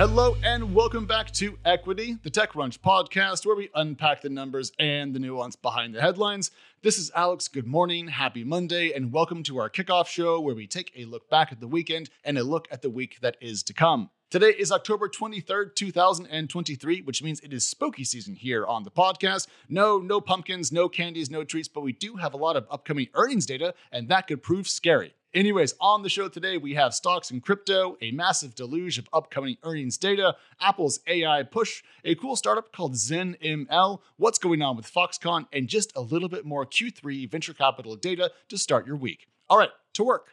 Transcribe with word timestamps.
Hello 0.00 0.34
and 0.42 0.74
welcome 0.74 1.04
back 1.04 1.30
to 1.32 1.58
Equity, 1.62 2.16
the 2.22 2.30
TechCrunch 2.30 2.78
podcast, 2.78 3.44
where 3.44 3.54
we 3.54 3.68
unpack 3.74 4.22
the 4.22 4.30
numbers 4.30 4.72
and 4.78 5.14
the 5.14 5.18
nuance 5.18 5.56
behind 5.56 5.94
the 5.94 6.00
headlines. 6.00 6.50
This 6.80 6.96
is 6.96 7.10
Alex. 7.14 7.48
Good 7.48 7.66
morning, 7.66 8.08
happy 8.08 8.42
Monday, 8.42 8.94
and 8.94 9.12
welcome 9.12 9.42
to 9.42 9.58
our 9.58 9.68
kickoff 9.68 10.06
show 10.06 10.40
where 10.40 10.54
we 10.54 10.66
take 10.66 10.90
a 10.96 11.04
look 11.04 11.28
back 11.28 11.52
at 11.52 11.60
the 11.60 11.68
weekend 11.68 12.08
and 12.24 12.38
a 12.38 12.42
look 12.42 12.66
at 12.70 12.80
the 12.80 12.88
week 12.88 13.18
that 13.20 13.36
is 13.42 13.62
to 13.64 13.74
come. 13.74 14.08
Today 14.30 14.54
is 14.58 14.72
October 14.72 15.06
23rd, 15.06 15.74
2023, 15.74 17.02
which 17.02 17.22
means 17.22 17.40
it 17.40 17.52
is 17.52 17.68
spooky 17.68 18.04
season 18.04 18.34
here 18.34 18.64
on 18.64 18.84
the 18.84 18.90
podcast. 18.90 19.48
No, 19.68 19.98
no 19.98 20.22
pumpkins, 20.22 20.72
no 20.72 20.88
candies, 20.88 21.30
no 21.30 21.44
treats, 21.44 21.68
but 21.68 21.82
we 21.82 21.92
do 21.92 22.16
have 22.16 22.32
a 22.32 22.38
lot 22.38 22.56
of 22.56 22.66
upcoming 22.70 23.08
earnings 23.12 23.44
data, 23.44 23.74
and 23.92 24.08
that 24.08 24.28
could 24.28 24.42
prove 24.42 24.66
scary. 24.66 25.12
Anyways, 25.32 25.74
on 25.80 26.02
the 26.02 26.08
show 26.08 26.28
today, 26.28 26.56
we 26.56 26.74
have 26.74 26.92
stocks 26.92 27.30
and 27.30 27.40
crypto, 27.40 27.96
a 28.02 28.10
massive 28.10 28.56
deluge 28.56 28.98
of 28.98 29.08
upcoming 29.12 29.58
earnings 29.62 29.96
data, 29.96 30.34
Apple's 30.60 30.98
AI 31.06 31.44
push, 31.44 31.84
a 32.04 32.16
cool 32.16 32.34
startup 32.34 32.72
called 32.72 32.94
ZenML, 32.94 34.00
what's 34.16 34.40
going 34.40 34.60
on 34.60 34.76
with 34.76 34.92
Foxconn, 34.92 35.46
and 35.52 35.68
just 35.68 35.92
a 35.94 36.00
little 36.00 36.28
bit 36.28 36.44
more 36.44 36.66
Q3 36.66 37.30
venture 37.30 37.54
capital 37.54 37.94
data 37.94 38.32
to 38.48 38.58
start 38.58 38.88
your 38.88 38.96
week. 38.96 39.28
All 39.48 39.56
right, 39.56 39.70
to 39.94 40.02
work. 40.02 40.30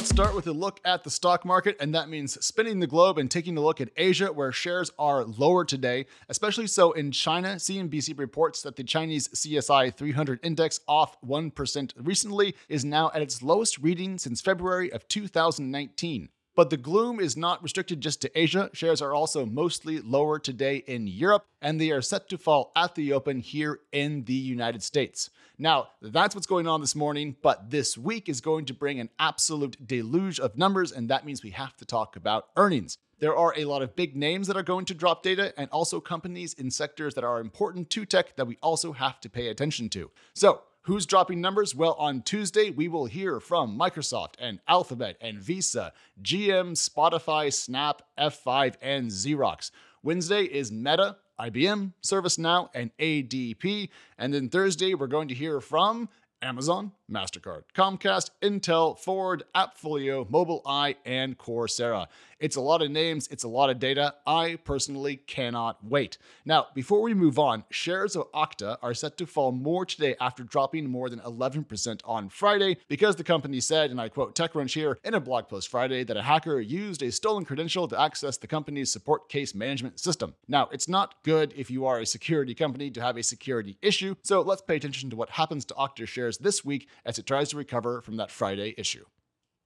Let's 0.00 0.08
start 0.08 0.34
with 0.34 0.46
a 0.46 0.52
look 0.52 0.80
at 0.82 1.04
the 1.04 1.10
stock 1.10 1.44
market, 1.44 1.76
and 1.78 1.94
that 1.94 2.08
means 2.08 2.42
spinning 2.42 2.80
the 2.80 2.86
globe 2.86 3.18
and 3.18 3.30
taking 3.30 3.58
a 3.58 3.60
look 3.60 3.82
at 3.82 3.90
Asia, 3.98 4.32
where 4.32 4.50
shares 4.50 4.90
are 4.98 5.24
lower 5.24 5.62
today, 5.62 6.06
especially 6.30 6.68
so 6.68 6.92
in 6.92 7.12
China. 7.12 7.56
CNBC 7.56 8.18
reports 8.18 8.62
that 8.62 8.76
the 8.76 8.82
Chinese 8.82 9.28
CSI 9.28 9.94
300 9.94 10.40
index, 10.42 10.80
off 10.88 11.20
1% 11.20 11.92
recently, 11.98 12.54
is 12.66 12.82
now 12.82 13.10
at 13.14 13.20
its 13.20 13.42
lowest 13.42 13.76
reading 13.76 14.16
since 14.16 14.40
February 14.40 14.90
of 14.90 15.06
2019. 15.06 16.30
But 16.56 16.70
the 16.70 16.76
gloom 16.76 17.20
is 17.20 17.36
not 17.36 17.62
restricted 17.62 18.00
just 18.00 18.20
to 18.22 18.38
Asia. 18.38 18.70
Shares 18.72 19.00
are 19.00 19.14
also 19.14 19.46
mostly 19.46 20.00
lower 20.00 20.38
today 20.38 20.82
in 20.86 21.06
Europe, 21.06 21.46
and 21.62 21.80
they 21.80 21.90
are 21.90 22.02
set 22.02 22.28
to 22.30 22.38
fall 22.38 22.72
at 22.74 22.96
the 22.96 23.12
open 23.12 23.40
here 23.40 23.80
in 23.92 24.24
the 24.24 24.34
United 24.34 24.82
States. 24.82 25.30
Now, 25.58 25.88
that's 26.02 26.34
what's 26.34 26.46
going 26.46 26.66
on 26.66 26.80
this 26.80 26.96
morning, 26.96 27.36
but 27.42 27.70
this 27.70 27.96
week 27.96 28.28
is 28.28 28.40
going 28.40 28.64
to 28.64 28.74
bring 28.74 28.98
an 28.98 29.10
absolute 29.18 29.86
deluge 29.86 30.40
of 30.40 30.58
numbers, 30.58 30.90
and 30.90 31.08
that 31.08 31.24
means 31.24 31.42
we 31.42 31.50
have 31.50 31.76
to 31.76 31.84
talk 31.84 32.16
about 32.16 32.48
earnings. 32.56 32.98
There 33.20 33.36
are 33.36 33.54
a 33.56 33.66
lot 33.66 33.82
of 33.82 33.94
big 33.94 34.16
names 34.16 34.46
that 34.46 34.56
are 34.56 34.62
going 34.62 34.86
to 34.86 34.94
drop 34.94 35.22
data, 35.22 35.52
and 35.58 35.70
also 35.70 36.00
companies 36.00 36.54
in 36.54 36.70
sectors 36.70 37.14
that 37.14 37.24
are 37.24 37.40
important 37.40 37.90
to 37.90 38.06
tech 38.06 38.34
that 38.36 38.46
we 38.46 38.56
also 38.62 38.92
have 38.92 39.20
to 39.20 39.28
pay 39.28 39.48
attention 39.48 39.88
to. 39.90 40.10
So, 40.34 40.62
Who's 40.84 41.04
dropping 41.04 41.42
numbers? 41.42 41.74
Well, 41.74 41.92
on 41.98 42.22
Tuesday, 42.22 42.70
we 42.70 42.88
will 42.88 43.04
hear 43.04 43.38
from 43.38 43.78
Microsoft 43.78 44.36
and 44.38 44.60
Alphabet 44.66 45.18
and 45.20 45.38
Visa, 45.38 45.92
GM, 46.22 46.72
Spotify, 46.72 47.52
Snap, 47.52 48.00
F5, 48.18 48.76
and 48.80 49.10
Xerox. 49.10 49.72
Wednesday 50.02 50.44
is 50.44 50.72
Meta, 50.72 51.18
IBM, 51.38 51.92
ServiceNow, 52.02 52.70
and 52.74 52.90
ADP. 52.98 53.90
And 54.16 54.32
then 54.32 54.48
Thursday, 54.48 54.94
we're 54.94 55.06
going 55.06 55.28
to 55.28 55.34
hear 55.34 55.60
from 55.60 56.08
Amazon, 56.42 56.92
MasterCard, 57.10 57.62
Comcast, 57.74 58.30
Intel, 58.42 58.98
Ford, 58.98 59.42
Appfolio, 59.54 60.28
Mobileye, 60.28 60.96
and 61.04 61.36
Coursera. 61.36 62.06
It's 62.38 62.56
a 62.56 62.60
lot 62.60 62.80
of 62.80 62.90
names, 62.90 63.28
it's 63.30 63.44
a 63.44 63.48
lot 63.48 63.68
of 63.68 63.78
data. 63.78 64.14
I 64.26 64.56
personally 64.64 65.16
cannot 65.16 65.84
wait. 65.84 66.16
Now, 66.46 66.68
before 66.74 67.02
we 67.02 67.12
move 67.12 67.38
on, 67.38 67.64
shares 67.68 68.16
of 68.16 68.32
Okta 68.32 68.78
are 68.80 68.94
set 68.94 69.18
to 69.18 69.26
fall 69.26 69.52
more 69.52 69.84
today 69.84 70.16
after 70.20 70.42
dropping 70.42 70.88
more 70.88 71.10
than 71.10 71.20
11% 71.20 72.00
on 72.04 72.30
Friday 72.30 72.78
because 72.88 73.16
the 73.16 73.24
company 73.24 73.60
said, 73.60 73.90
and 73.90 74.00
I 74.00 74.08
quote 74.08 74.34
TechCrunch 74.34 74.72
here 74.72 74.98
in 75.04 75.12
a 75.12 75.20
blog 75.20 75.48
post 75.48 75.68
Friday, 75.68 76.02
that 76.04 76.16
a 76.16 76.22
hacker 76.22 76.60
used 76.60 77.02
a 77.02 77.12
stolen 77.12 77.44
credential 77.44 77.86
to 77.88 78.00
access 78.00 78.38
the 78.38 78.46
company's 78.46 78.90
support 78.90 79.28
case 79.28 79.54
management 79.54 80.00
system. 80.00 80.34
Now, 80.48 80.68
it's 80.72 80.88
not 80.88 81.22
good 81.24 81.52
if 81.54 81.70
you 81.70 81.84
are 81.84 81.98
a 81.98 82.06
security 82.06 82.54
company 82.54 82.90
to 82.92 83.02
have 83.02 83.18
a 83.18 83.22
security 83.22 83.76
issue, 83.82 84.14
so 84.22 84.40
let's 84.40 84.62
pay 84.62 84.76
attention 84.76 85.10
to 85.10 85.16
what 85.16 85.30
happens 85.30 85.66
to 85.66 85.74
Okta 85.74 86.08
shares 86.08 86.29
this 86.38 86.64
week 86.64 86.88
as 87.04 87.18
it 87.18 87.26
tries 87.26 87.50
to 87.50 87.56
recover 87.56 88.00
from 88.00 88.16
that 88.16 88.30
Friday 88.30 88.74
issue. 88.76 89.04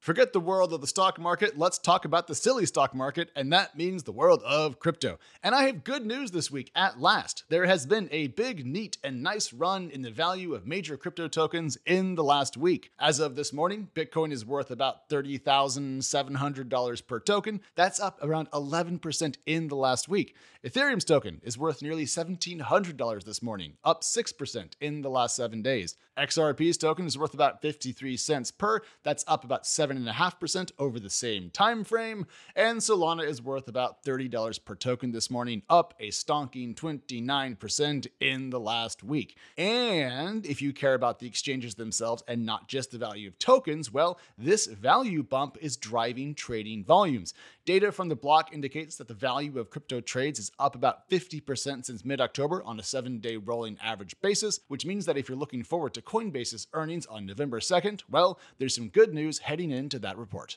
Forget 0.04 0.34
the 0.34 0.38
world 0.38 0.74
of 0.74 0.82
the 0.82 0.86
stock 0.86 1.18
market, 1.18 1.56
let's 1.56 1.78
talk 1.78 2.04
about 2.04 2.26
the 2.26 2.34
silly 2.34 2.66
stock 2.66 2.94
market, 2.94 3.30
and 3.34 3.50
that 3.54 3.74
means 3.74 4.02
the 4.02 4.12
world 4.12 4.42
of 4.44 4.78
crypto. 4.78 5.18
And 5.42 5.54
I 5.54 5.62
have 5.62 5.82
good 5.82 6.04
news 6.04 6.30
this 6.30 6.50
week 6.50 6.70
at 6.76 7.00
last. 7.00 7.44
There 7.48 7.64
has 7.64 7.86
been 7.86 8.10
a 8.12 8.26
big, 8.26 8.66
neat, 8.66 8.98
and 9.02 9.22
nice 9.22 9.50
run 9.54 9.88
in 9.88 10.02
the 10.02 10.10
value 10.10 10.52
of 10.52 10.66
major 10.66 10.98
crypto 10.98 11.26
tokens 11.26 11.78
in 11.86 12.16
the 12.16 12.22
last 12.22 12.58
week. 12.58 12.90
As 13.00 13.18
of 13.18 13.34
this 13.34 13.50
morning, 13.50 13.88
Bitcoin 13.94 14.30
is 14.30 14.44
worth 14.44 14.70
about 14.70 15.08
$30,700 15.08 17.06
per 17.06 17.20
token. 17.20 17.62
That's 17.74 17.98
up 17.98 18.18
around 18.22 18.50
11% 18.50 19.36
in 19.46 19.68
the 19.68 19.76
last 19.76 20.06
week. 20.06 20.36
Ethereum's 20.62 21.04
token 21.04 21.40
is 21.42 21.56
worth 21.56 21.80
nearly 21.80 22.04
$1,700 22.04 23.24
this 23.24 23.42
morning, 23.42 23.74
up 23.82 24.02
6% 24.02 24.72
in 24.82 25.00
the 25.00 25.10
last 25.10 25.34
seven 25.34 25.62
days. 25.62 25.96
XRP's 26.16 26.78
token 26.78 27.06
is 27.06 27.18
worth 27.18 27.34
about 27.34 27.60
53 27.60 28.16
cents 28.16 28.50
per, 28.50 28.80
that's 29.02 29.24
up 29.26 29.44
about 29.44 29.64
7.5% 29.94 30.72
over 30.78 30.98
the 30.98 31.10
same 31.10 31.50
time 31.50 31.84
frame. 31.84 32.26
And 32.56 32.80
Solana 32.80 33.26
is 33.26 33.42
worth 33.42 33.68
about 33.68 34.02
$30 34.04 34.64
per 34.64 34.74
token 34.74 35.12
this 35.12 35.30
morning, 35.30 35.62
up 35.68 35.94
a 36.00 36.08
stonking 36.08 36.74
29% 36.74 38.06
in 38.20 38.50
the 38.50 38.60
last 38.60 39.02
week. 39.02 39.36
And 39.56 40.44
if 40.46 40.60
you 40.60 40.72
care 40.72 40.94
about 40.94 41.18
the 41.18 41.26
exchanges 41.26 41.74
themselves 41.74 42.22
and 42.28 42.44
not 42.44 42.68
just 42.68 42.90
the 42.90 42.98
value 42.98 43.28
of 43.28 43.38
tokens, 43.38 43.92
well, 43.92 44.18
this 44.38 44.66
value 44.66 45.22
bump 45.22 45.56
is 45.60 45.76
driving 45.76 46.34
trading 46.34 46.84
volumes. 46.84 47.34
Data 47.64 47.90
from 47.92 48.08
the 48.08 48.16
block 48.16 48.52
indicates 48.52 48.96
that 48.96 49.08
the 49.08 49.14
value 49.14 49.58
of 49.58 49.70
crypto 49.70 50.00
trades 50.00 50.38
is 50.38 50.52
up 50.58 50.74
about 50.74 51.08
50% 51.08 51.84
since 51.84 52.04
mid 52.04 52.20
October 52.20 52.62
on 52.64 52.78
a 52.78 52.82
seven 52.82 53.20
day 53.20 53.36
rolling 53.36 53.78
average 53.82 54.14
basis, 54.20 54.60
which 54.68 54.84
means 54.84 55.06
that 55.06 55.16
if 55.16 55.28
you're 55.28 55.38
looking 55.38 55.62
forward 55.62 55.94
to 55.94 56.02
Coinbase's 56.02 56.66
earnings 56.74 57.06
on 57.06 57.24
November 57.24 57.60
2nd, 57.60 58.02
well, 58.10 58.38
there's 58.58 58.74
some 58.74 58.88
good 58.88 59.14
news 59.14 59.38
heading 59.38 59.70
into 59.84 59.98
that 59.98 60.16
report. 60.16 60.56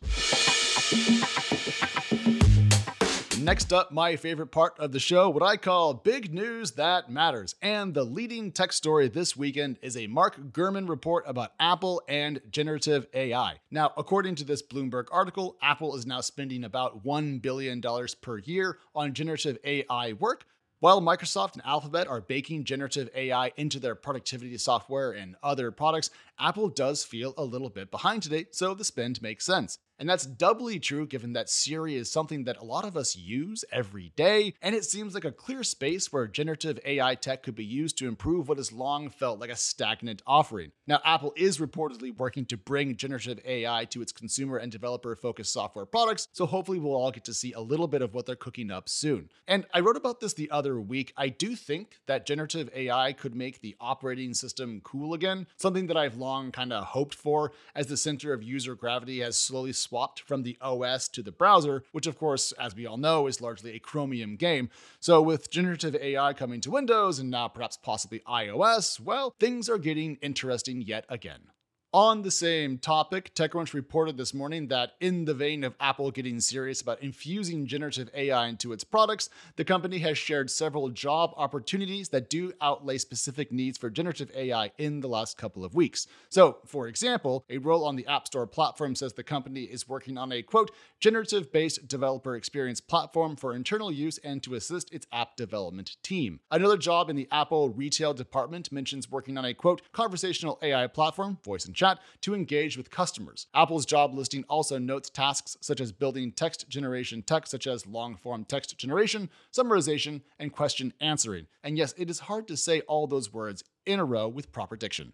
Next 3.42 3.72
up, 3.72 3.92
my 3.92 4.16
favorite 4.16 4.48
part 4.48 4.80
of 4.80 4.92
the 4.94 5.00
show, 5.00 5.30
what 5.30 5.44
I 5.44 5.58
call 5.58 5.94
big 5.94 6.34
news 6.34 6.72
that 6.72 7.12
matters. 7.12 7.56
And 7.62 7.94
the 7.94 8.04
leading 8.04 8.52
tech 8.52 8.74
story 8.74 9.10
this 9.10 9.38
weekend 9.38 9.78
is 9.82 9.96
a 9.96 10.08
Mark 10.08 10.52
Gurman 10.52 10.90
report 10.90 11.26
about 11.28 11.52
Apple 11.60 12.02
and 12.08 12.42
generative 12.50 13.06
AI. 13.14 13.58
Now, 13.70 13.94
according 13.96 14.36
to 14.36 14.44
this 14.44 14.64
Bloomberg 14.64 15.06
article, 15.12 15.58
Apple 15.62 15.96
is 15.96 16.06
now 16.06 16.22
spending 16.22 16.64
about 16.64 17.06
$1 17.06 17.42
billion 17.42 17.82
per 18.22 18.40
year 18.40 18.80
on 18.96 19.14
generative 19.14 19.58
AI 19.64 20.14
work, 20.14 20.46
while 20.80 21.02
Microsoft 21.02 21.54
and 21.54 21.66
Alphabet 21.66 22.08
are 22.08 22.22
baking 22.22 22.64
generative 22.64 23.10
AI 23.16 23.52
into 23.58 23.80
their 23.80 23.96
productivity 23.96 24.58
software 24.58 25.12
and 25.12 25.36
other 25.42 25.72
products, 25.72 26.10
Apple 26.40 26.70
does 26.70 27.04
feel 27.04 27.34
a 27.38 27.44
little 27.44 27.70
bit 27.70 27.90
behind 27.90 28.24
today, 28.24 28.46
so 28.52 28.74
the 28.74 28.84
spend 28.84 29.22
makes 29.22 29.46
sense. 29.46 29.80
And 30.00 30.08
that's 30.08 30.28
doubly 30.28 30.80
true 30.80 31.08
given 31.08 31.34
that 31.34 31.50
Siri 31.50 31.96
is 31.96 32.12
something 32.12 32.44
that 32.44 32.58
a 32.58 32.64
lot 32.64 32.86
of 32.86 32.96
us 32.96 33.16
use 33.16 33.66
every 33.72 34.14
day, 34.16 34.54
and 34.62 34.76
it 34.76 34.86
seems 34.86 35.16
like 35.16 35.26
a 35.26 35.32
clear 35.32 35.64
space 35.64 36.14
where 36.14 36.28
generative 36.28 36.80
AI 36.86 37.16
tech 37.16 37.42
could 37.42 37.56
be 37.56 37.66
used 37.66 37.98
to 37.98 38.08
improve 38.08 38.48
what 38.48 38.60
has 38.60 38.72
long 38.72 39.10
felt 39.10 39.40
like 39.40 39.50
a 39.50 39.56
stagnant 39.56 40.22
offering. 40.28 40.72
Now, 40.86 41.00
Apple 41.04 41.34
is 41.36 41.58
reportedly 41.58 42.16
working 42.16 42.46
to 42.46 42.58
bring 42.58 42.96
generative 42.96 43.40
AI 43.44 43.86
to 43.86 44.04
its 44.04 44.12
consumer 44.12 44.58
and 44.58 44.72
developer 44.72 45.16
focused 45.16 45.52
software 45.52 45.88
products, 45.88 46.28
so 46.32 46.46
hopefully 46.46 46.78
we'll 46.78 46.96
all 46.96 47.12
get 47.12 47.24
to 47.24 47.34
see 47.34 47.54
a 47.54 47.60
little 47.60 47.88
bit 47.88 48.04
of 48.04 48.14
what 48.14 48.28
they're 48.28 48.36
cooking 48.36 48.70
up 48.70 48.88
soon. 48.88 49.30
And 49.48 49.66
I 49.74 49.80
wrote 49.80 49.98
about 49.98 50.20
this 50.20 50.34
the 50.34 50.52
other 50.52 50.80
week. 50.80 51.12
I 51.18 51.30
do 51.30 51.56
think 51.56 52.00
that 52.06 52.28
generative 52.28 52.70
AI 52.76 53.14
could 53.14 53.34
make 53.34 53.62
the 53.62 53.76
operating 53.80 54.36
system 54.36 54.82
cool 54.84 55.16
again, 55.16 55.48
something 55.58 55.88
that 55.88 55.98
I've 55.98 56.18
long 56.18 56.27
kind 56.52 56.74
of 56.74 56.84
hoped 56.84 57.16
for 57.16 57.52
as 57.76 57.88
the 57.88 57.98
center 57.98 58.34
of 58.34 58.44
user 58.44 58.76
gravity 58.76 59.20
has 59.20 59.38
slowly 59.38 59.74
swapped 59.74 60.20
from 60.20 60.44
the 60.44 60.58
OS 60.62 61.08
to 61.10 61.22
the 61.22 61.32
browser, 61.32 61.84
which, 61.92 62.08
of 62.08 62.18
course, 62.18 62.52
as 62.54 62.76
we 62.76 62.86
all 62.86 62.98
know, 62.98 63.28
is 63.28 63.42
largely 63.42 63.72
a 63.74 63.80
Chromium 63.80 64.36
game. 64.36 64.70
So, 65.00 65.22
with 65.22 65.50
generative 65.50 65.96
AI 65.96 66.34
coming 66.34 66.62
to 66.62 66.72
Windows 66.72 67.20
and 67.20 67.30
now 67.30 67.48
perhaps 67.48 67.78
possibly 67.78 68.22
iOS, 68.28 69.00
well, 69.00 69.34
things 69.40 69.70
are 69.70 69.78
getting 69.78 70.18
interesting 70.22 70.82
yet 70.82 71.06
again. 71.10 71.42
On 71.94 72.22
the 72.22 72.32
same 72.32 72.80
topic, 72.80 73.34
TechCrunch 73.34 73.74
reported 73.74 74.18
this 74.18 74.34
morning 74.34 74.68
that, 74.68 74.96
in 75.00 75.24
the 75.24 75.34
vein 75.34 75.64
of 75.64 75.74
Apple 75.80 76.12
getting 76.12 76.42
serious 76.42 76.82
about 76.82 77.02
infusing 77.02 77.66
generative 77.66 78.10
AI 78.14 78.48
into 78.48 78.74
its 78.74 78.84
products, 78.84 79.30
the 79.56 79.64
company 79.64 80.00
has 80.00 80.18
shared 80.18 80.52
several 80.52 80.90
job 80.90 81.34
opportunities 81.38 82.10
that 82.10 82.30
do 82.30 82.52
outlay 82.62 82.98
specific 82.98 83.54
needs 83.54 83.78
for 83.78 83.90
generative 83.90 84.30
AI 84.36 84.72
in 84.78 85.00
the 85.00 85.08
last 85.08 85.38
couple 85.38 85.64
of 85.64 85.76
weeks. 85.76 86.08
So, 86.28 86.58
for 86.66 86.90
example, 86.90 87.46
a 87.50 87.58
role 87.58 87.86
on 87.86 87.96
the 87.96 88.06
App 88.06 88.28
Store 88.28 88.48
platform 88.48 88.94
says 88.94 89.14
the 89.14 89.24
company 89.24 89.64
is 89.64 89.88
working 89.88 90.18
on 90.18 90.34
a 90.34 90.42
quote, 90.42 90.72
generative 91.00 91.54
based 91.54 91.88
developer 91.88 92.36
experience 92.36 92.82
platform 92.82 93.38
for 93.38 93.56
internal 93.56 93.94
use 93.94 94.18
and 94.18 94.44
to 94.44 94.56
assist 94.56 94.94
its 94.94 95.08
app 95.14 95.38
development 95.38 95.96
team. 96.04 96.42
Another 96.52 96.78
job 96.78 97.10
in 97.10 97.16
the 97.16 97.30
Apple 97.32 97.70
retail 97.70 98.14
department 98.14 98.74
mentions 98.74 99.10
working 99.10 99.38
on 99.38 99.46
a 99.46 99.54
quote, 99.54 99.82
conversational 99.94 100.60
AI 100.62 100.88
platform, 100.88 101.38
voice 101.46 101.64
and 101.64 101.77
chat 101.78 102.00
to 102.22 102.36
engage 102.36 102.76
with 102.76 102.92
customers. 102.92 103.48
Apple's 103.54 103.86
job 103.86 104.14
listing 104.14 104.44
also 104.50 104.78
notes 104.78 105.10
tasks 105.10 105.56
such 105.62 105.80
as 105.80 105.94
building 105.94 106.34
text 106.34 106.68
generation 106.68 107.22
tech, 107.22 107.48
such 107.48 107.68
as 107.68 107.88
long 107.88 108.18
form 108.18 108.44
text 108.44 108.78
generation, 108.78 109.30
summarization, 109.54 110.22
and 110.40 110.52
question 110.52 110.92
answering. 111.00 111.48
And 111.64 111.78
yes, 111.78 111.94
it 111.98 112.10
is 112.10 112.20
hard 112.20 112.48
to 112.50 112.58
say 112.58 112.82
all 112.82 113.08
those 113.08 113.32
words 113.32 113.64
in 113.86 114.00
a 114.00 114.06
row 114.06 114.28
with 114.28 114.52
proper 114.52 114.76
diction. 114.76 115.14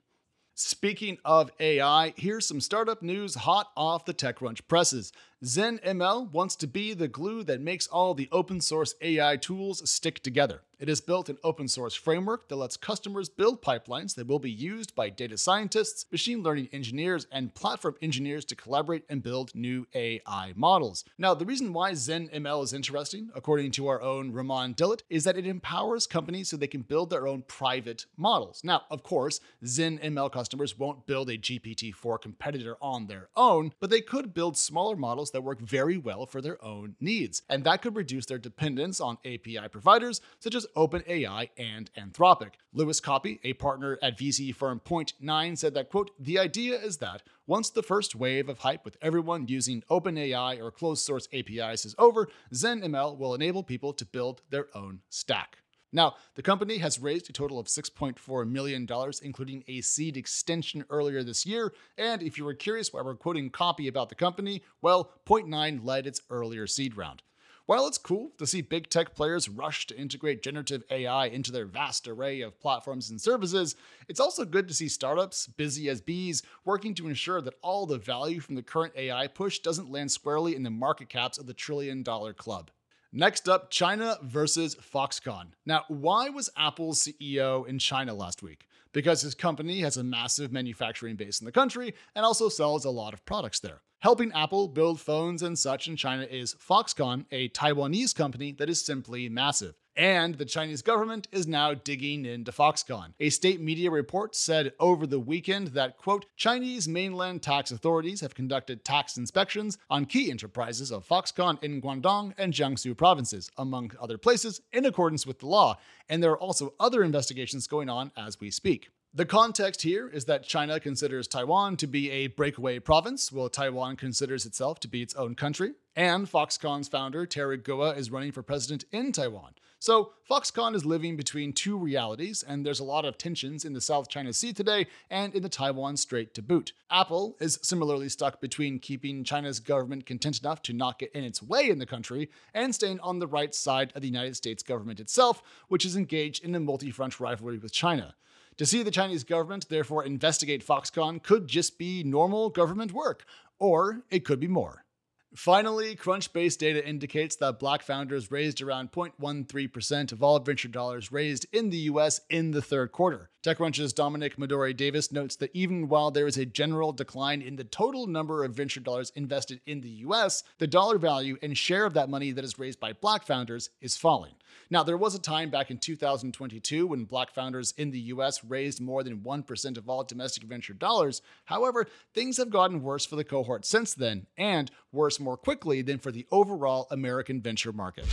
Speaking 0.56 1.18
of 1.26 1.50
AI, 1.60 2.14
here's 2.16 2.46
some 2.46 2.62
startup 2.62 3.02
news 3.02 3.34
hot 3.34 3.72
off 3.76 4.06
the 4.06 4.14
TechCrunch 4.14 4.62
presses. 4.68 5.12
ZenML 5.44 6.32
wants 6.32 6.56
to 6.56 6.68
be 6.68 6.94
the 6.94 7.10
glue 7.10 7.44
that 7.44 7.60
makes 7.60 7.86
all 7.88 8.14
the 8.14 8.30
open 8.32 8.62
source 8.62 8.96
AI 9.02 9.36
tools 9.36 9.90
stick 9.90 10.24
together. 10.24 10.62
It 10.80 10.90
has 10.90 11.00
built 11.00 11.30
an 11.30 11.38
open 11.46 11.70
source 11.70 11.96
framework 11.96 12.50
that 12.50 12.58
lets 12.58 12.76
customers 12.76 13.30
build 13.30 13.62
pipelines 13.62 14.16
that 14.16 14.28
will 14.28 14.40
be 14.40 14.52
used 14.52 14.96
by 14.96 15.10
data 15.10 15.38
scientists, 15.38 16.06
machine 16.12 16.44
learning 16.44 16.68
engineers, 16.74 17.26
and 17.32 17.54
platform 17.54 17.96
engineers 18.02 18.44
to 18.46 18.56
collaborate 18.56 19.04
and 19.08 19.24
build 19.24 19.56
new 19.56 19.88
AI 19.94 20.52
models. 20.58 21.06
Now, 21.18 21.34
the 21.34 21.46
reason 21.46 21.72
why 21.72 21.94
ZenML 21.94 22.64
is 22.64 22.74
interesting, 22.74 23.30
according 23.34 23.72
to 23.72 23.88
our 23.88 24.02
own 24.02 24.34
Romain 24.34 24.74
Dillet, 24.74 25.04
is 25.10 25.24
that 25.24 25.38
it 25.38 25.48
empowers 25.48 26.06
companies 26.06 26.50
so 26.50 26.58
they 26.58 26.68
can 26.68 26.82
build 26.82 27.10
their 27.10 27.28
own 27.28 27.44
private 27.48 28.06
models. 28.18 28.62
Now, 28.62 28.84
of 28.92 29.04
course, 29.04 29.40
ZenML 29.64 30.34
customers 30.34 30.78
won't 30.78 31.06
build 31.06 31.30
a 31.30 31.38
GPT 31.38 31.94
4 31.94 32.18
competitor 32.18 32.76
on 32.82 33.08
their 33.08 33.30
own, 33.38 33.72
but 33.80 33.90
they 33.90 34.02
could 34.02 34.34
build 34.34 34.58
smaller 34.58 34.98
models 34.98 35.32
that 35.34 35.44
work 35.44 35.60
very 35.60 35.98
well 35.98 36.26
for 36.26 36.42
their 36.42 36.64
own 36.64 36.96
needs. 37.02 37.42
And 37.50 37.64
that 37.66 37.82
could 37.82 37.96
reduce 37.96 38.26
their 38.26 38.38
dependence 38.38 39.02
on 39.02 39.18
API 39.26 39.68
providers 39.70 40.22
such 40.40 40.56
as 40.56 40.66
OpenAI 40.78 41.50
and 41.58 41.92
Anthropic. 41.96 42.54
Louis 42.72 43.00
Coppey, 43.02 43.40
a 43.44 43.54
partner 43.54 44.00
at 44.02 44.18
VC 44.18 44.56
firm 44.56 44.80
Point9, 44.80 45.58
said 45.58 45.74
that, 45.74 45.90
quote, 45.90 46.12
the 46.20 46.40
idea 46.40 46.80
is 46.80 46.98
that 46.98 47.24
once 47.46 47.70
the 47.70 47.84
first 47.84 48.16
wave 48.16 48.48
of 48.48 48.60
hype 48.60 48.86
with 48.86 48.98
everyone 49.02 49.48
using 49.48 49.84
OpenAI 49.90 50.62
or 50.62 50.72
closed 50.72 51.04
source 51.04 51.28
APIs 51.34 51.86
is 51.86 51.96
over, 51.98 52.30
ZenML 52.54 53.18
will 53.18 53.36
enable 53.36 53.64
people 53.64 53.92
to 53.94 54.06
build 54.06 54.42
their 54.50 54.68
own 54.76 55.02
stack. 55.10 55.58
Now, 55.94 56.16
the 56.34 56.42
company 56.42 56.80
has 56.80 57.00
raised 57.00 57.30
a 57.30 57.34
total 57.34 57.60
of 57.60 57.68
$6.4 57.68 58.50
million, 58.50 58.88
including 59.22 59.64
a 59.68 59.82
seed 59.82 60.18
extension 60.18 60.84
earlier 60.90 61.24
this 61.24 61.46
year. 61.46 61.72
And 62.00 62.24
if 62.24 62.38
you 62.38 62.46
were 62.46 62.56
curious 62.56 62.92
why 62.92 63.04
we're 63.04 63.16
quoting 63.16 63.52
Coppey 63.52 63.88
about 63.88 64.10
the 64.10 64.16
company, 64.16 64.64
well, 64.82 65.12
Point9 65.28 65.86
led 65.86 66.08
its 66.08 66.22
earlier 66.32 66.66
seed 66.66 66.98
round. 66.98 67.22
While 67.66 67.88
it's 67.88 67.98
cool 67.98 68.32
to 68.40 68.48
see 68.48 68.62
big 68.62 68.90
tech 68.90 69.16
players 69.16 69.48
rush 69.48 69.88
to 69.88 69.98
integrate 69.98 70.44
generative 70.44 70.84
AI 70.90 71.28
into 71.28 71.50
their 71.50 71.66
vast 71.66 72.10
array 72.10 72.42
of 72.42 72.60
platforms 72.60 73.10
and 73.10 73.22
services, 73.22 73.78
it's 74.10 74.20
also 74.20 74.44
good 74.44 74.68
to 74.68 74.74
see 74.74 74.90
startups, 74.90 75.48
busy 75.48 75.88
as 75.88 76.02
bees, 76.02 76.44
working 76.66 76.94
to 76.96 77.08
ensure 77.08 77.40
that 77.40 77.54
all 77.62 77.86
the 77.86 77.98
value 77.98 78.42
from 78.42 78.56
the 78.56 78.64
current 78.64 78.94
AI 78.98 79.28
push 79.28 79.60
doesn't 79.60 79.90
land 79.90 80.12
squarely 80.12 80.56
in 80.56 80.64
the 80.64 80.70
market 80.70 81.08
caps 81.08 81.38
of 81.38 81.46
the 81.46 81.54
trillion 81.54 82.04
dollar 82.04 82.34
club. 82.34 82.70
Next 83.16 83.48
up, 83.48 83.70
China 83.70 84.18
versus 84.24 84.74
Foxconn. 84.74 85.50
Now, 85.68 85.84
why 85.88 86.30
was 86.30 86.50
Apple's 86.58 87.08
CEO 87.08 87.68
in 87.68 87.78
China 87.78 88.12
last 88.12 88.42
week? 88.42 88.66
Because 88.92 89.22
his 89.22 89.36
company 89.36 89.82
has 89.82 89.98
a 89.98 90.04
massive 90.04 90.52
manufacturing 90.52 91.16
base 91.16 91.40
in 91.40 91.46
the 91.46 91.52
country 91.52 91.94
and 92.16 92.26
also 92.26 92.50
sells 92.50 92.86
a 92.86 92.90
lot 92.90 93.14
of 93.14 93.24
products 93.24 93.60
there. 93.60 93.84
Helping 94.00 94.32
Apple 94.34 94.68
build 94.68 95.00
phones 95.00 95.44
and 95.44 95.60
such 95.60 95.88
in 95.88 95.96
China 95.96 96.24
is 96.24 96.56
Foxconn, 96.56 97.26
a 97.32 97.50
Taiwanese 97.50 98.16
company 98.16 98.52
that 98.54 98.68
is 98.68 98.84
simply 98.84 99.30
massive. 99.30 99.76
And 99.96 100.36
the 100.36 100.46
Chinese 100.46 100.82
government 100.82 101.28
is 101.32 101.46
now 101.46 101.76
digging 101.76 102.26
into 102.26 102.52
Foxconn. 102.52 103.14
A 103.20 103.30
state 103.30 103.62
media 103.62 103.92
report 103.92 104.36
said 104.36 104.74
over 104.80 105.06
the 105.06 105.20
weekend 105.20 105.68
that, 105.70 105.98
quote, 105.98 106.26
Chinese 106.36 106.88
mainland 106.88 107.44
tax 107.44 107.72
authorities 107.72 108.22
have 108.22 108.34
conducted 108.34 108.84
tax 108.84 109.18
inspections 109.18 109.78
on 109.92 110.06
key 110.06 110.32
enterprises 110.32 110.92
of 110.92 111.08
Foxconn 111.08 111.64
in 111.64 111.80
Guangdong 111.80 112.34
and 112.40 112.54
Jiangsu 112.54 112.98
provinces, 112.98 113.52
among 113.58 113.92
other 114.02 114.18
places, 114.18 114.62
in 114.72 114.86
accordance 114.86 115.28
with 115.28 115.40
the 115.40 115.48
law. 115.48 115.78
And 116.10 116.24
there 116.24 116.32
are 116.32 116.40
also 116.40 116.74
other 116.80 117.04
investigations 117.04 117.68
going 117.68 117.90
on 117.90 118.12
as 118.18 118.40
we 118.40 118.50
speak. 118.50 118.90
The 119.16 119.28
context 119.28 119.84
here 119.84 120.08
is 120.08 120.26
that 120.26 120.42
China 120.42 120.80
considers 120.80 121.28
Taiwan 121.28 121.78
to 121.78 121.86
be 121.86 122.10
a 122.10 122.28
breakaway 122.28 122.80
province, 122.80 123.32
while 123.32 123.48
Taiwan 123.48 123.96
considers 123.96 124.44
itself 124.44 124.80
to 124.80 124.88
be 124.88 125.04
its 125.04 125.14
own 125.14 125.36
country. 125.36 125.74
And 125.96 126.28
Foxconn's 126.28 126.88
founder, 126.88 127.28
Terry 127.28 127.58
Gou, 127.58 127.84
is 127.92 128.10
running 128.10 128.32
for 128.32 128.42
president 128.42 128.86
in 128.92 129.12
Taiwan. 129.12 129.54
So 129.84 130.14
Foxconn 130.30 130.76
is 130.76 130.86
living 130.86 131.18
between 131.18 131.52
two 131.52 131.78
realities, 131.78 132.42
and 132.42 132.66
there's 132.66 132.80
a 132.80 132.86
lot 132.86 133.04
of 133.04 133.18
tensions 133.18 133.66
in 133.66 133.74
the 133.74 133.82
South 133.82 134.08
China 134.08 134.32
Sea 134.32 134.54
today 134.54 134.88
and 135.10 135.36
in 135.36 135.44
the 135.44 135.50
Taiwan 135.50 135.98
Strait 135.98 136.34
to 136.36 136.42
boot. 136.42 136.72
Apple 136.90 137.36
is 137.42 137.60
similarly 137.62 138.08
stuck 138.08 138.40
between 138.40 138.80
keeping 138.80 139.26
China's 139.26 139.60
government 139.60 140.06
content 140.06 140.40
enough 140.40 140.62
to 140.62 140.72
not 140.72 141.00
get 141.00 141.12
in 141.12 141.26
its 141.26 141.44
way 141.44 141.70
in 141.70 141.80
the 141.80 141.86
country 141.86 142.30
and 142.54 142.74
staying 142.74 143.02
on 143.02 143.20
the 143.20 143.28
right 143.28 143.54
side 143.54 143.92
of 143.94 144.02
the 144.02 144.08
United 144.08 144.38
States 144.38 144.64
government 144.64 145.02
itself, 145.02 145.44
which 145.68 145.84
is 145.84 145.98
engaged 145.98 146.46
in 146.46 146.56
a 146.56 146.62
multi 146.62 146.90
front 146.90 147.20
rivalry 147.20 147.58
with 147.58 147.74
China. 147.74 148.16
To 148.60 148.66
see 148.66 148.84
the 148.84 148.90
Chinese 148.90 149.26
government 149.26 149.68
therefore 149.68 150.06
investigate 150.06 150.66
Foxconn 150.66 151.22
could 151.22 151.50
just 151.50 151.78
be 151.78 152.06
normal 152.06 152.50
government 152.50 152.94
work, 152.94 153.26
or 153.60 154.04
it 154.10 154.24
could 154.24 154.40
be 154.40 154.48
more. 154.48 154.86
Finally, 155.36 155.96
Crunchbase 155.96 156.58
data 156.60 156.88
indicates 156.88 157.36
that 157.38 157.58
black 157.58 157.82
founders 157.82 158.30
raised 158.30 158.62
around 158.62 158.92
0.13% 158.92 160.12
of 160.12 160.22
all 160.22 160.40
venture 160.40 160.68
dollars 160.68 161.12
raised 161.12 161.48
in 161.52 161.72
the 161.72 161.78
US 161.78 162.22
in 162.30 162.52
the 162.52 162.62
third 162.62 162.92
quarter. 162.92 163.32
TechCrunch's 163.44 163.94
Dominic-Madori 163.94 164.76
Davis 164.76 165.12
notes 165.12 165.36
that 165.38 165.50
even 165.54 165.90
while 165.90 166.12
there 166.12 166.28
is 166.28 166.38
a 166.38 166.46
general 166.46 166.92
decline 166.92 167.42
in 167.42 167.56
the 167.56 167.64
total 167.64 168.06
number 168.06 168.44
of 168.44 168.54
venture 168.54 168.80
dollars 168.80 169.12
invested 169.16 169.60
in 169.66 169.82
the 169.82 169.90
US, 169.90 170.44
the 170.60 170.68
dollar 170.68 171.00
value 171.00 171.38
and 171.42 171.58
share 171.58 171.86
of 171.86 171.96
that 171.96 172.10
money 172.10 172.32
that 172.32 172.46
is 172.46 172.60
raised 172.60 172.80
by 172.80 172.94
black 172.94 173.26
founders 173.26 173.72
is 173.82 173.98
falling. 173.98 174.36
Now, 174.70 174.84
there 174.84 174.98
was 174.98 175.16
a 175.16 175.20
time 175.20 175.50
back 175.50 175.72
in 175.72 175.78
2022 175.78 176.88
when 176.88 177.06
black 177.06 177.32
founders 177.32 177.74
in 177.78 177.92
the 177.92 178.00
US 178.00 178.44
raised 178.44 178.82
more 178.82 179.04
than 179.04 179.20
1% 179.20 179.78
of 179.78 179.90
all 179.90 180.04
domestic 180.04 180.44
venture 180.44 180.74
dollars. 180.74 181.22
However, 181.46 181.88
things 182.14 182.38
have 182.38 182.50
gotten 182.50 182.82
worse 182.84 183.06
for 183.06 183.16
the 183.16 183.24
cohort 183.24 183.66
since 183.66 183.94
then, 183.94 184.28
and 184.38 184.72
worse 184.92 185.20
more 185.20 185.38
quickly 185.38 185.82
than 185.82 186.00
for 186.00 186.12
the 186.12 186.26
overall 186.32 186.88
American 186.92 187.42
venture 187.42 187.74
market. 187.74 188.06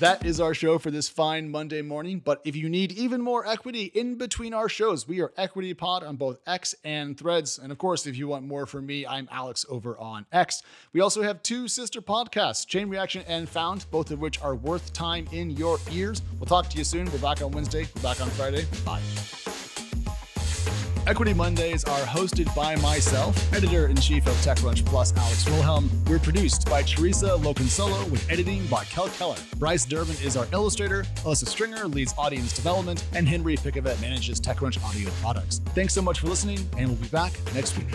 That 0.00 0.24
is 0.24 0.40
our 0.40 0.54
show 0.54 0.78
for 0.78 0.92
this 0.92 1.08
fine 1.08 1.50
Monday 1.50 1.82
morning. 1.82 2.22
But 2.24 2.40
if 2.44 2.54
you 2.54 2.68
need 2.68 2.92
even 2.92 3.20
more 3.20 3.44
equity 3.44 3.90
in 3.94 4.14
between 4.14 4.54
our 4.54 4.68
shows, 4.68 5.08
we 5.08 5.20
are 5.20 5.32
Equity 5.36 5.74
Pod 5.74 6.04
on 6.04 6.14
both 6.14 6.38
X 6.46 6.72
and 6.84 7.18
Threads. 7.18 7.58
And 7.58 7.72
of 7.72 7.78
course, 7.78 8.06
if 8.06 8.16
you 8.16 8.28
want 8.28 8.46
more 8.46 8.64
from 8.64 8.86
me, 8.86 9.04
I'm 9.04 9.28
Alex 9.32 9.66
over 9.68 9.98
on 9.98 10.24
X. 10.30 10.62
We 10.92 11.00
also 11.00 11.22
have 11.22 11.42
two 11.42 11.66
sister 11.66 12.00
podcasts, 12.00 12.64
Chain 12.64 12.88
Reaction 12.88 13.24
and 13.26 13.48
Found, 13.48 13.86
both 13.90 14.12
of 14.12 14.20
which 14.20 14.40
are 14.40 14.54
worth 14.54 14.92
time 14.92 15.26
in 15.32 15.50
your 15.50 15.78
ears. 15.90 16.22
We'll 16.38 16.46
talk 16.46 16.68
to 16.70 16.78
you 16.78 16.84
soon. 16.84 17.10
We're 17.10 17.18
back 17.18 17.42
on 17.42 17.50
Wednesday. 17.50 17.88
We're 17.96 18.02
back 18.02 18.20
on 18.20 18.28
Friday. 18.30 18.66
Bye. 18.84 19.02
Equity 21.08 21.32
Mondays 21.32 21.84
are 21.84 22.00
hosted 22.00 22.54
by 22.54 22.76
myself, 22.76 23.34
editor 23.54 23.86
in 23.86 23.96
chief 23.96 24.26
of 24.26 24.34
TechCrunch 24.44 24.84
Plus, 24.84 25.16
Alex 25.16 25.46
Wilhelm. 25.46 25.90
We're 26.06 26.18
produced 26.18 26.68
by 26.68 26.82
Theresa 26.82 27.28
Loconsolo 27.28 28.10
with 28.10 28.30
editing 28.30 28.66
by 28.66 28.84
Kell 28.84 29.08
Keller. 29.08 29.38
Bryce 29.56 29.86
Durbin 29.86 30.16
is 30.22 30.36
our 30.36 30.46
illustrator, 30.52 31.04
Alyssa 31.24 31.46
Stringer 31.46 31.88
leads 31.88 32.12
audience 32.18 32.52
development, 32.52 33.06
and 33.14 33.26
Henry 33.26 33.56
Pickavet 33.56 33.98
manages 34.02 34.38
TechCrunch 34.38 34.84
audio 34.84 35.08
products. 35.22 35.62
Thanks 35.74 35.94
so 35.94 36.02
much 36.02 36.20
for 36.20 36.26
listening, 36.26 36.58
and 36.76 36.88
we'll 36.88 36.98
be 36.98 37.08
back 37.08 37.32
next 37.54 37.78
week. 37.78 37.88